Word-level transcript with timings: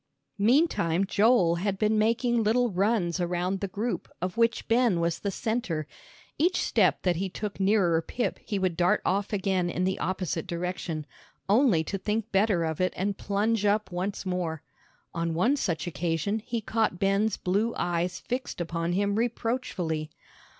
Meantime 0.39 1.05
Joel 1.05 1.57
had 1.57 1.77
been 1.77 1.99
making 1.99 2.41
little 2.41 2.71
runs 2.71 3.19
around 3.19 3.59
the 3.59 3.67
group 3.67 4.09
of 4.19 4.35
which 4.35 4.67
Ben 4.67 4.99
was 4.99 5.19
the 5.19 5.29
centre; 5.29 5.85
each 6.39 6.59
step 6.59 7.03
that 7.03 7.17
he 7.17 7.29
took 7.29 7.59
nearer 7.59 8.01
Pip 8.01 8.39
he 8.43 8.57
would 8.57 8.75
dart 8.75 9.03
off 9.05 9.31
again 9.31 9.69
in 9.69 9.83
the 9.83 9.99
opposite 9.99 10.47
direction, 10.47 11.05
only 11.47 11.83
to 11.83 11.99
think 11.99 12.31
better 12.31 12.63
of 12.65 12.81
it 12.81 12.93
and 12.95 13.19
plunge 13.19 13.63
up 13.63 13.91
once 13.91 14.25
more. 14.25 14.63
On 15.13 15.35
one 15.35 15.55
such 15.55 15.85
occasion 15.85 16.39
he 16.39 16.61
caught 16.61 16.97
Ben's 16.97 17.37
blue 17.37 17.75
eyes 17.77 18.19
fixed 18.19 18.59
upon 18.59 18.93
him 18.93 19.13
reproachfully. 19.17 20.09